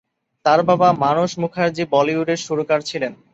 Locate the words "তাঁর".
0.45-0.59